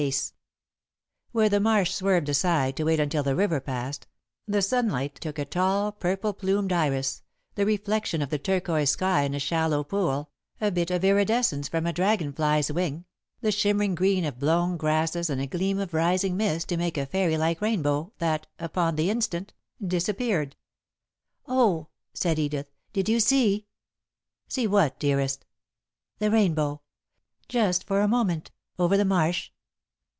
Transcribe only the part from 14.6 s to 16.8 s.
grasses and a gleam of rising mist to